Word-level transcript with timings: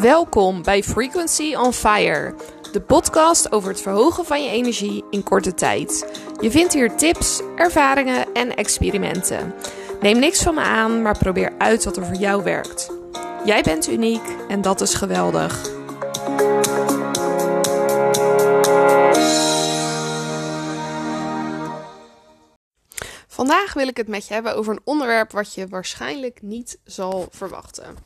Welkom 0.00 0.62
bij 0.62 0.82
Frequency 0.82 1.54
on 1.54 1.72
Fire, 1.72 2.34
de 2.72 2.80
podcast 2.80 3.52
over 3.52 3.68
het 3.68 3.80
verhogen 3.80 4.24
van 4.24 4.44
je 4.44 4.50
energie 4.50 5.04
in 5.10 5.22
korte 5.22 5.54
tijd. 5.54 6.20
Je 6.40 6.50
vindt 6.50 6.72
hier 6.72 6.96
tips, 6.96 7.40
ervaringen 7.56 8.32
en 8.32 8.56
experimenten. 8.56 9.54
Neem 10.00 10.18
niks 10.18 10.42
van 10.42 10.54
me 10.54 10.60
aan, 10.60 11.02
maar 11.02 11.18
probeer 11.18 11.52
uit 11.58 11.84
wat 11.84 11.96
er 11.96 12.06
voor 12.06 12.14
jou 12.14 12.42
werkt. 12.42 12.90
Jij 13.44 13.62
bent 13.62 13.88
uniek 13.88 14.22
en 14.48 14.62
dat 14.62 14.80
is 14.80 14.94
geweldig. 14.94 15.70
Vandaag 23.26 23.72
wil 23.74 23.88
ik 23.88 23.96
het 23.96 24.08
met 24.08 24.26
je 24.26 24.34
hebben 24.34 24.56
over 24.56 24.72
een 24.72 24.80
onderwerp 24.84 25.32
wat 25.32 25.54
je 25.54 25.68
waarschijnlijk 25.68 26.42
niet 26.42 26.78
zal 26.84 27.28
verwachten. 27.30 27.96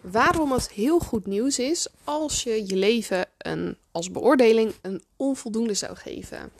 Waarom 0.00 0.52
het 0.52 0.70
heel 0.70 0.98
goed 0.98 1.26
nieuws 1.26 1.58
is 1.58 1.88
als 2.04 2.42
je 2.42 2.66
je 2.66 2.76
leven 2.76 3.26
een, 3.38 3.76
als 3.92 4.10
beoordeling 4.10 4.74
een 4.82 5.02
onvoldoende 5.16 5.74
zou 5.74 5.96
geven. 5.96 6.50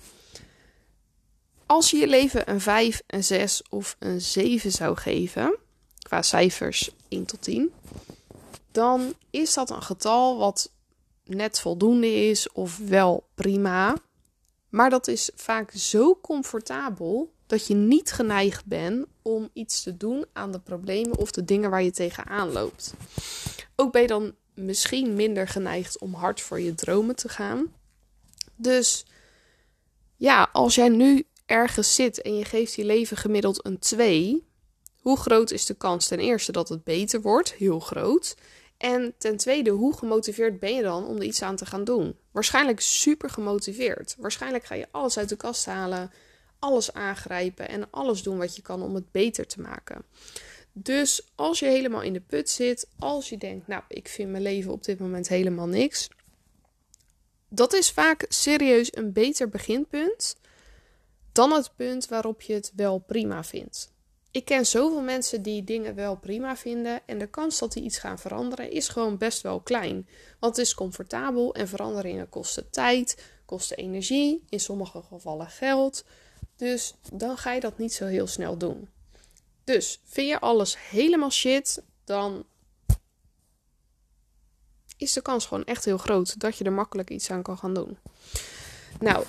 Als 1.67 1.91
je 1.91 1.97
je 1.97 2.07
leven 2.07 2.51
een 2.51 2.61
5, 2.61 3.03
een 3.07 3.25
6 3.25 3.63
of 3.71 3.97
een 3.99 4.21
7 4.21 4.73
zou 4.73 4.97
geven, 4.97 5.57
qua 5.99 6.23
cijfers 6.23 6.91
1 7.09 7.25
tot 7.25 7.43
10, 7.43 7.73
dan 8.73 9.15
is 9.31 9.55
dat 9.55 9.71
een 9.71 9.83
getal 9.83 10.39
wat 10.39 10.71
net 11.25 11.61
voldoende 11.61 12.15
is 12.29 12.53
of 12.53 12.79
wel 12.79 13.27
prima. 13.35 13.97
Maar 14.69 14.91
dat 14.91 15.09
is 15.09 15.31
vaak 15.35 15.71
zo 15.71 16.19
comfortabel 16.23 17.33
dat 17.49 17.67
je 17.67 17.75
niet 17.75 18.13
geneigd 18.13 18.65
bent 18.65 19.07
om 19.23 19.51
iets 19.53 19.83
te 19.83 19.97
doen 19.97 20.27
aan 20.33 20.53
de 20.53 20.59
problemen 20.61 21.17
of 21.17 21.31
de 21.31 21.45
dingen 21.45 21.71
waar 21.71 21.83
je 21.83 21.91
tegenaan 21.91 22.53
loopt. 22.53 22.95
Ook 23.77 23.93
ben 23.93 24.03
je 24.03 24.09
dan 24.09 24.35
misschien 24.55 25.15
minder 25.15 25.49
geneigd 25.49 25.99
om 25.99 26.15
hard 26.15 26.41
voor 26.41 26.61
je 26.61 26.75
dromen 26.75 27.17
te 27.17 27.29
gaan. 27.29 27.73
Dus 28.57 29.07
ja, 30.17 30.49
als 30.53 30.75
jij 30.75 30.89
nu 30.89 31.27
ergens 31.47 31.95
zit 31.95 32.23
en 32.23 32.37
je 32.37 32.45
geeft 32.45 32.75
je 32.75 32.85
leven 32.85 33.17
gemiddeld 33.17 33.67
een 33.67 33.79
2, 33.79 34.47
hoe 35.01 35.17
groot 35.17 35.51
is 35.51 35.67
de 35.67 35.75
kans 35.75 36.09
ten 36.09 36.19
eerste 36.19 36.53
dat 36.53 36.69
het 36.69 36.85
beter 36.85 37.21
wordt? 37.21 37.53
Heel 37.53 37.81
groot. 37.81 38.37
En 38.77 39.15
ten 39.19 39.37
tweede, 39.37 39.71
hoe 39.71 39.97
gemotiveerd 39.97 40.59
ben 40.59 40.75
je 40.75 40.83
dan 40.83 41.07
om 41.07 41.17
er 41.17 41.23
iets 41.23 41.43
aan 41.43 41.57
te 41.57 41.67
gaan 41.67 41.85
doen? 41.85 42.17
Waarschijnlijk 42.33 42.81
super 42.81 43.31
gemotiveerd. 43.31 44.17
Waarschijnlijk 44.19 44.65
ga 44.65 44.75
je 44.75 44.89
alles 44.91 45.19
uit 45.19 45.29
de 45.29 45.37
kast 45.37 45.67
halen 45.67 46.11
alles 46.59 46.93
aangrijpen 46.93 47.69
en 47.69 47.91
alles 47.91 48.23
doen 48.23 48.39
wat 48.39 48.57
je 48.57 48.63
kan 48.63 48.83
om 48.83 48.95
het 48.95 49.11
beter 49.11 49.47
te 49.47 49.61
maken. 49.61 50.05
Dus 50.73 51.29
als 51.35 51.59
je 51.59 51.67
helemaal 51.67 52.03
in 52.03 52.13
de 52.13 52.21
put 52.21 52.51
zit, 52.51 52.89
als 52.99 53.29
je 53.29 53.39
denkt, 53.39 53.67
nou, 53.67 53.83
ik 53.89 54.09
vind 54.09 54.31
mijn 54.31 54.43
leven 54.43 54.73
op 54.73 54.85
dit 54.85 54.99
moment 54.99 55.29
helemaal 55.29 55.67
niks, 55.67 56.09
dat 57.49 57.73
is 57.73 57.91
vaak 57.91 58.25
serieus 58.29 58.97
een 58.97 59.13
beter 59.13 59.49
beginpunt 59.49 60.37
dan 61.33 61.53
het 61.53 61.71
punt 61.77 62.09
waarop 62.09 62.43
je 62.43 62.53
het 62.53 62.73
wel 62.77 62.99
prima 62.99 63.45
vindt. 63.45 63.93
Ik 64.31 64.45
ken 64.45 64.67
zoveel 64.67 65.03
mensen 65.03 65.43
die 65.43 65.65
dingen 65.65 65.95
wel 65.95 66.17
prima 66.17 66.57
vinden 66.57 67.01
en 67.07 67.19
de 67.19 67.27
kans 67.27 67.59
dat 67.59 67.73
die 67.73 67.83
iets 67.83 67.99
gaan 67.99 68.19
veranderen 68.19 68.71
is 68.71 68.89
gewoon 68.89 69.19
best 69.19 69.43
wel 69.43 69.61
klein. 69.61 70.09
Want 70.41 70.57
het 70.57 70.67
is 70.67 70.75
comfortabel 70.75 71.55
en 71.55 71.69
veranderingen 71.69 72.29
kosten 72.29 72.71
tijd, 72.71 73.25
kosten 73.45 73.77
energie, 73.77 74.45
in 74.49 74.61
sommige 74.61 75.03
gevallen 75.03 75.51
geld. 75.51 76.05
Dus 76.59 76.95
dan 77.13 77.39
ga 77.39 77.53
je 77.53 77.61
dat 77.61 77.79
niet 77.79 77.93
zo 77.93 78.07
heel 78.07 78.27
snel 78.27 78.57
doen. 78.57 78.89
Dus 79.65 80.01
vind 80.05 80.29
je 80.29 80.41
alles 80.41 80.77
helemaal 80.91 81.31
shit, 81.31 81.83
dan 82.05 82.45
is 84.97 85.13
de 85.13 85.23
kans 85.23 85.47
gewoon 85.47 85.65
echt 85.65 85.85
heel 85.85 85.99
groot 85.99 86.41
dat 86.41 86.57
je 86.57 86.65
er 86.65 86.73
makkelijk 86.73 87.11
iets 87.11 87.31
aan 87.31 87.43
kan 87.43 87.59
gaan 87.59 87.75
doen. 87.75 87.99
Nou, 89.01 89.25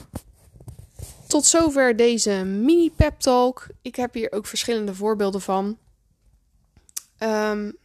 tot 1.28 1.46
zover 1.46 1.96
deze 1.96 2.32
mini 2.32 2.92
pep 2.92 3.20
talk. 3.20 3.68
Ik 3.82 3.96
heb 3.96 4.14
hier 4.14 4.32
ook 4.32 4.46
verschillende 4.46 4.96
voorbeelden 4.96 5.42
van. 5.42 5.78
Um, 7.20 7.78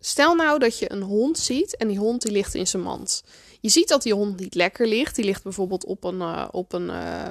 stel 0.00 0.34
nou 0.34 0.58
dat 0.58 0.78
je 0.78 0.92
een 0.92 1.02
hond 1.02 1.38
ziet 1.38 1.76
en 1.76 1.88
die 1.88 1.98
hond 1.98 2.22
die 2.22 2.32
ligt 2.32 2.54
in 2.54 2.66
zijn 2.66 2.82
mand. 2.82 3.24
Je 3.60 3.68
ziet 3.68 3.88
dat 3.88 4.02
die 4.02 4.14
hond 4.14 4.40
niet 4.40 4.54
lekker 4.54 4.86
ligt. 4.86 5.16
Die 5.16 5.24
ligt 5.24 5.42
bijvoorbeeld 5.42 5.84
op 5.84 6.04
een, 6.04 6.18
uh, 6.18 6.48
op 6.50 6.72
een 6.72 6.88
uh, 6.88 7.28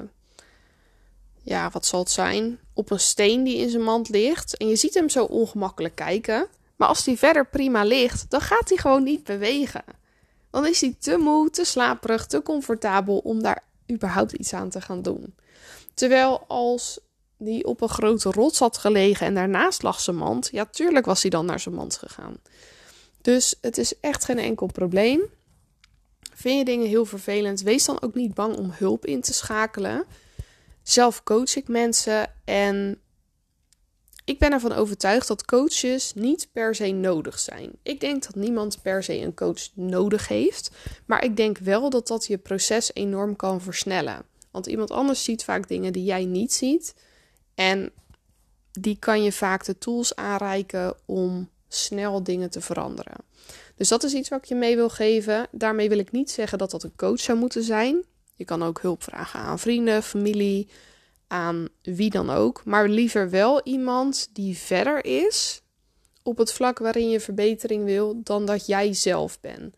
ja, 1.42 1.70
wat 1.70 1.86
zal 1.86 2.00
het 2.00 2.10
zijn? 2.10 2.58
Op 2.74 2.90
een 2.90 3.00
steen 3.00 3.44
die 3.44 3.56
in 3.56 3.70
zijn 3.70 3.82
mand 3.82 4.08
ligt. 4.08 4.56
En 4.56 4.68
je 4.68 4.76
ziet 4.76 4.94
hem 4.94 5.08
zo 5.08 5.24
ongemakkelijk 5.24 5.94
kijken. 5.94 6.46
Maar 6.76 6.88
als 6.88 7.06
hij 7.06 7.16
verder 7.16 7.46
prima 7.46 7.84
ligt, 7.84 8.30
dan 8.30 8.40
gaat 8.40 8.68
hij 8.68 8.78
gewoon 8.78 9.02
niet 9.02 9.24
bewegen. 9.24 9.84
Dan 10.50 10.66
is 10.66 10.80
hij 10.80 10.96
te 10.98 11.16
moe, 11.16 11.50
te 11.50 11.64
slaperig, 11.64 12.26
te 12.26 12.42
comfortabel 12.42 13.18
om 13.18 13.42
daar 13.42 13.62
überhaupt 13.90 14.32
iets 14.32 14.52
aan 14.52 14.70
te 14.70 14.80
gaan 14.80 15.02
doen. 15.02 15.34
Terwijl 15.94 16.44
als 16.46 17.00
die 17.36 17.64
op 17.64 17.80
een 17.80 17.88
grote 17.88 18.30
rots 18.30 18.58
had 18.58 18.78
gelegen 18.78 19.26
en 19.26 19.34
daarnaast 19.34 19.82
lag 19.82 20.00
zijn 20.00 20.16
mand, 20.16 20.48
ja, 20.52 20.64
tuurlijk 20.64 21.06
was 21.06 21.22
hij 21.22 21.30
dan 21.30 21.46
naar 21.46 21.60
zijn 21.60 21.74
mand 21.74 21.96
gegaan. 21.96 22.36
Dus 23.20 23.54
het 23.60 23.78
is 23.78 24.00
echt 24.00 24.24
geen 24.24 24.38
enkel 24.38 24.66
probleem. 24.66 25.20
Vind 26.34 26.58
je 26.58 26.64
dingen 26.64 26.88
heel 26.88 27.04
vervelend, 27.04 27.60
wees 27.60 27.84
dan 27.84 28.02
ook 28.02 28.14
niet 28.14 28.34
bang 28.34 28.56
om 28.56 28.70
hulp 28.74 29.06
in 29.06 29.20
te 29.20 29.32
schakelen. 29.32 30.04
Zelf 30.90 31.22
coach 31.22 31.56
ik 31.56 31.68
mensen 31.68 32.32
en 32.44 33.00
ik 34.24 34.38
ben 34.38 34.52
ervan 34.52 34.72
overtuigd 34.72 35.28
dat 35.28 35.44
coaches 35.44 36.14
niet 36.14 36.48
per 36.52 36.74
se 36.74 36.90
nodig 36.90 37.38
zijn. 37.38 37.70
Ik 37.82 38.00
denk 38.00 38.22
dat 38.22 38.34
niemand 38.34 38.82
per 38.82 39.02
se 39.02 39.20
een 39.20 39.34
coach 39.34 39.68
nodig 39.74 40.28
heeft, 40.28 40.70
maar 41.06 41.24
ik 41.24 41.36
denk 41.36 41.58
wel 41.58 41.90
dat 41.90 42.06
dat 42.06 42.26
je 42.26 42.38
proces 42.38 42.94
enorm 42.94 43.36
kan 43.36 43.60
versnellen. 43.60 44.22
Want 44.50 44.66
iemand 44.66 44.90
anders 44.90 45.24
ziet 45.24 45.44
vaak 45.44 45.68
dingen 45.68 45.92
die 45.92 46.04
jij 46.04 46.24
niet 46.24 46.52
ziet 46.52 46.94
en 47.54 47.92
die 48.72 48.96
kan 48.98 49.22
je 49.22 49.32
vaak 49.32 49.64
de 49.64 49.78
tools 49.78 50.16
aanreiken 50.16 50.94
om 51.06 51.50
snel 51.68 52.22
dingen 52.22 52.50
te 52.50 52.60
veranderen. 52.60 53.16
Dus 53.76 53.88
dat 53.88 54.02
is 54.04 54.12
iets 54.12 54.28
wat 54.28 54.38
ik 54.38 54.44
je 54.44 54.54
mee 54.54 54.76
wil 54.76 54.88
geven. 54.88 55.48
Daarmee 55.50 55.88
wil 55.88 55.98
ik 55.98 56.12
niet 56.12 56.30
zeggen 56.30 56.58
dat 56.58 56.70
dat 56.70 56.82
een 56.82 56.96
coach 56.96 57.20
zou 57.20 57.38
moeten 57.38 57.62
zijn. 57.62 58.04
Je 58.40 58.46
kan 58.46 58.62
ook 58.62 58.80
hulp 58.80 59.02
vragen 59.02 59.40
aan 59.40 59.58
vrienden, 59.58 60.02
familie, 60.02 60.68
aan 61.26 61.68
wie 61.82 62.10
dan 62.10 62.30
ook. 62.30 62.64
Maar 62.64 62.88
liever 62.88 63.30
wel 63.30 63.60
iemand 63.64 64.28
die 64.32 64.56
verder 64.56 65.04
is 65.04 65.62
op 66.22 66.38
het 66.38 66.52
vlak 66.52 66.78
waarin 66.78 67.10
je 67.10 67.20
verbetering 67.20 67.84
wil 67.84 68.20
dan 68.24 68.46
dat 68.46 68.66
jij 68.66 68.92
zelf 68.92 69.40
bent. 69.40 69.74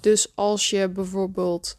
Dus 0.00 0.32
als 0.34 0.70
je 0.70 0.88
bijvoorbeeld 0.88 1.76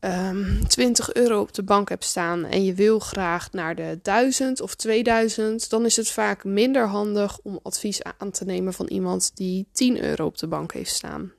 um, 0.00 0.10
ehm, 0.10 0.64
20 0.66 1.12
euro 1.12 1.40
op 1.40 1.54
de 1.54 1.62
bank 1.62 1.88
hebt 1.88 2.04
staan 2.04 2.44
en 2.44 2.64
je 2.64 2.74
wil 2.74 2.98
graag 2.98 3.52
naar 3.52 3.74
de 3.74 3.98
1000 4.02 4.60
of 4.60 4.74
2000, 4.74 5.70
dan 5.70 5.84
is 5.84 5.96
het 5.96 6.10
vaak 6.10 6.44
minder 6.44 6.86
handig 6.86 7.38
om 7.42 7.60
advies 7.62 8.02
aan 8.02 8.30
te 8.30 8.44
nemen 8.44 8.72
van 8.72 8.86
iemand 8.86 9.30
die 9.34 9.66
10 9.72 10.02
euro 10.02 10.24
op 10.24 10.38
de 10.38 10.46
bank 10.46 10.72
heeft 10.72 10.94
staan. 10.94 11.32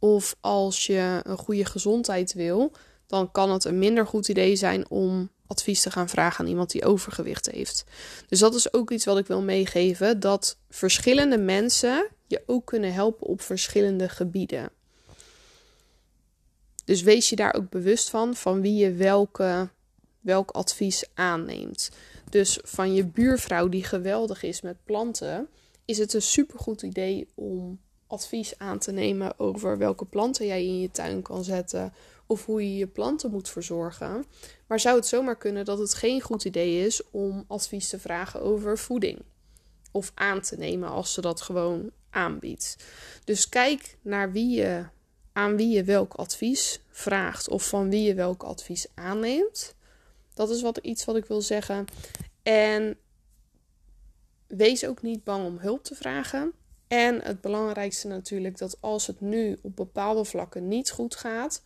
Of 0.00 0.36
als 0.40 0.86
je 0.86 1.20
een 1.22 1.38
goede 1.38 1.64
gezondheid 1.64 2.32
wil, 2.32 2.72
dan 3.06 3.30
kan 3.30 3.50
het 3.50 3.64
een 3.64 3.78
minder 3.78 4.06
goed 4.06 4.28
idee 4.28 4.56
zijn 4.56 4.90
om 4.90 5.30
advies 5.46 5.82
te 5.82 5.90
gaan 5.90 6.08
vragen 6.08 6.44
aan 6.44 6.50
iemand 6.50 6.70
die 6.70 6.84
overgewicht 6.84 7.50
heeft. 7.50 7.84
Dus 8.28 8.38
dat 8.38 8.54
is 8.54 8.72
ook 8.72 8.90
iets 8.90 9.04
wat 9.04 9.18
ik 9.18 9.26
wil 9.26 9.42
meegeven: 9.42 10.20
dat 10.20 10.56
verschillende 10.68 11.38
mensen 11.38 12.08
je 12.26 12.42
ook 12.46 12.66
kunnen 12.66 12.92
helpen 12.92 13.26
op 13.26 13.40
verschillende 13.40 14.08
gebieden. 14.08 14.70
Dus 16.84 17.02
wees 17.02 17.28
je 17.28 17.36
daar 17.36 17.54
ook 17.54 17.70
bewust 17.70 18.10
van, 18.10 18.34
van 18.34 18.60
wie 18.60 18.74
je 18.74 18.92
welke, 18.92 19.68
welk 20.20 20.50
advies 20.50 21.04
aanneemt. 21.14 21.90
Dus 22.28 22.58
van 22.62 22.94
je 22.94 23.06
buurvrouw 23.06 23.68
die 23.68 23.84
geweldig 23.84 24.42
is 24.42 24.60
met 24.60 24.84
planten, 24.84 25.48
is 25.84 25.98
het 25.98 26.14
een 26.14 26.22
supergoed 26.22 26.82
idee 26.82 27.28
om 27.34 27.80
advies 28.10 28.58
aan 28.58 28.78
te 28.78 28.92
nemen 28.92 29.38
over 29.38 29.78
welke 29.78 30.04
planten 30.04 30.46
jij 30.46 30.64
in 30.64 30.80
je 30.80 30.90
tuin 30.90 31.22
kan 31.22 31.44
zetten 31.44 31.92
of 32.26 32.46
hoe 32.46 32.62
je 32.62 32.76
je 32.76 32.86
planten 32.86 33.30
moet 33.30 33.48
verzorgen. 33.48 34.24
Maar 34.66 34.80
zou 34.80 34.96
het 34.96 35.06
zomaar 35.06 35.36
kunnen 35.36 35.64
dat 35.64 35.78
het 35.78 35.94
geen 35.94 36.20
goed 36.20 36.44
idee 36.44 36.86
is 36.86 37.02
om 37.10 37.44
advies 37.48 37.88
te 37.88 37.98
vragen 37.98 38.42
over 38.42 38.78
voeding 38.78 39.18
of 39.90 40.12
aan 40.14 40.40
te 40.40 40.56
nemen 40.56 40.88
als 40.88 41.12
ze 41.12 41.20
dat 41.20 41.40
gewoon 41.40 41.90
aanbiedt. 42.10 42.76
Dus 43.24 43.48
kijk 43.48 43.96
naar 44.02 44.32
wie 44.32 44.56
je, 44.56 44.84
aan 45.32 45.56
wie 45.56 45.68
je 45.68 45.84
welk 45.84 46.14
advies 46.14 46.80
vraagt 46.88 47.48
of 47.48 47.68
van 47.68 47.90
wie 47.90 48.02
je 48.02 48.14
welk 48.14 48.42
advies 48.42 48.86
aanneemt. 48.94 49.74
Dat 50.34 50.50
is 50.50 50.62
wat, 50.62 50.76
iets 50.76 51.04
wat 51.04 51.16
ik 51.16 51.24
wil 51.24 51.42
zeggen. 51.42 51.84
En 52.42 52.96
wees 54.46 54.86
ook 54.86 55.02
niet 55.02 55.24
bang 55.24 55.44
om 55.46 55.58
hulp 55.58 55.84
te 55.84 55.94
vragen. 55.94 56.52
En 56.90 57.20
het 57.22 57.40
belangrijkste 57.40 58.08
natuurlijk 58.08 58.58
dat 58.58 58.76
als 58.80 59.06
het 59.06 59.20
nu 59.20 59.58
op 59.62 59.76
bepaalde 59.76 60.24
vlakken 60.24 60.68
niet 60.68 60.90
goed 60.90 61.16
gaat, 61.16 61.62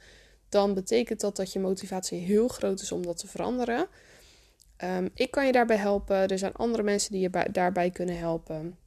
dan 0.49 0.75
betekent 0.75 1.21
dat 1.21 1.37
dat 1.37 1.53
je 1.53 1.61
motivatie 1.61 2.19
heel 2.19 2.49
groot 2.49 2.81
is 2.81 2.93
om 2.93 3.03
dat 3.07 3.19
te 3.19 3.27
veranderen. 3.27 3.87
Um, 4.85 5.11
ik 5.15 5.31
kan 5.31 5.47
je 5.47 5.53
daarbij 5.53 5.77
helpen. 5.77 6.29
Er 6.29 6.39
zijn 6.39 6.53
andere 6.53 6.83
mensen 6.83 7.13
die 7.13 7.21
je 7.21 7.51
daarbij 7.53 7.91
kunnen 7.91 8.19
helpen. 8.19 8.79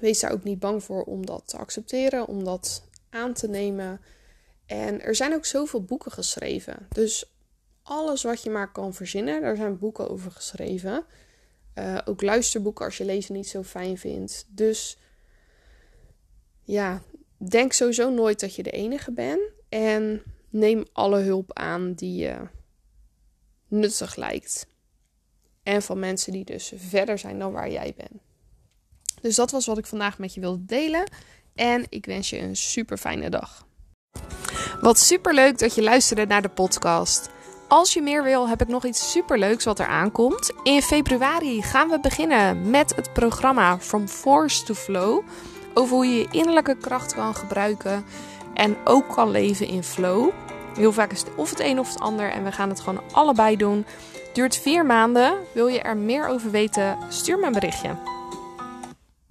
wees 0.00 0.20
daar 0.20 0.32
ook 0.32 0.44
niet 0.44 0.58
bang 0.58 0.84
voor 0.84 1.02
om 1.02 1.26
dat 1.26 1.42
te 1.46 1.56
accepteren, 1.56 2.26
om 2.26 2.44
dat 2.44 2.82
aan 3.10 3.32
te 3.32 3.48
nemen. 3.48 4.00
En 4.66 5.00
er 5.00 5.14
zijn 5.14 5.34
ook 5.34 5.44
zoveel 5.44 5.82
boeken 5.82 6.12
geschreven. 6.12 6.86
Dus 6.88 7.32
alles 7.82 8.22
wat 8.22 8.42
je 8.42 8.50
maar 8.50 8.72
kan 8.72 8.94
verzinnen, 8.94 9.40
daar 9.40 9.56
zijn 9.56 9.78
boeken 9.78 10.10
over 10.10 10.30
geschreven. 10.30 11.04
Uh, 11.74 11.98
ook 12.04 12.22
luisterboeken 12.22 12.84
als 12.84 12.96
je 12.96 13.04
lezen 13.04 13.34
niet 13.34 13.48
zo 13.48 13.62
fijn 13.62 13.98
vindt. 13.98 14.46
Dus 14.48 14.98
ja, 16.62 17.02
denk 17.36 17.72
sowieso 17.72 18.10
nooit 18.10 18.40
dat 18.40 18.54
je 18.54 18.62
de 18.62 18.70
enige 18.70 19.12
bent. 19.12 19.40
En 19.68 20.22
neem 20.48 20.84
alle 20.92 21.20
hulp 21.20 21.52
aan 21.52 21.92
die 21.92 22.16
je 22.16 22.36
nuttig 23.68 24.16
lijkt. 24.16 24.66
En 25.62 25.82
van 25.82 25.98
mensen 25.98 26.32
die 26.32 26.44
dus 26.44 26.72
verder 26.76 27.18
zijn 27.18 27.38
dan 27.38 27.52
waar 27.52 27.70
jij 27.70 27.94
bent. 27.96 28.22
Dus 29.20 29.36
dat 29.36 29.50
was 29.50 29.66
wat 29.66 29.78
ik 29.78 29.86
vandaag 29.86 30.18
met 30.18 30.34
je 30.34 30.40
wilde 30.40 30.64
delen. 30.64 31.10
En 31.54 31.86
ik 31.88 32.06
wens 32.06 32.30
je 32.30 32.38
een 32.38 32.56
super 32.56 32.98
fijne 32.98 33.30
dag. 33.30 33.66
Wat 34.80 34.98
super 34.98 35.34
leuk 35.34 35.58
dat 35.58 35.74
je 35.74 35.82
luisterde 35.82 36.26
naar 36.26 36.42
de 36.42 36.48
podcast. 36.48 37.30
Als 37.68 37.92
je 37.92 38.02
meer 38.02 38.22
wil, 38.22 38.48
heb 38.48 38.60
ik 38.60 38.68
nog 38.68 38.84
iets 38.84 39.10
superleuks 39.10 39.64
wat 39.64 39.78
er 39.78 39.86
aankomt. 39.86 40.52
In 40.62 40.82
februari 40.82 41.62
gaan 41.62 41.88
we 41.88 42.00
beginnen 42.00 42.70
met 42.70 42.96
het 42.96 43.12
programma 43.12 43.78
From 43.78 44.08
Force 44.08 44.64
to 44.64 44.74
Flow. 44.74 45.24
Over 45.74 45.94
hoe 45.94 46.06
je 46.06 46.18
je 46.18 46.28
innerlijke 46.30 46.76
kracht 46.76 47.14
kan 47.14 47.34
gebruiken 47.34 48.04
en 48.54 48.76
ook 48.84 49.08
kan 49.08 49.30
leven 49.30 49.66
in 49.66 49.82
flow. 49.82 50.30
Heel 50.74 50.92
vaak 50.92 51.12
is 51.12 51.20
het 51.20 51.30
of 51.36 51.50
het 51.50 51.60
een 51.60 51.78
of 51.78 51.88
het 51.88 52.00
ander 52.00 52.30
en 52.30 52.44
we 52.44 52.52
gaan 52.52 52.68
het 52.68 52.80
gewoon 52.80 53.02
allebei 53.12 53.56
doen. 53.56 53.86
Duurt 54.32 54.56
vier 54.56 54.86
maanden. 54.86 55.34
Wil 55.54 55.66
je 55.66 55.80
er 55.80 55.96
meer 55.96 56.28
over 56.28 56.50
weten? 56.50 56.98
Stuur 57.08 57.38
me 57.38 57.46
een 57.46 57.52
berichtje. 57.52 58.19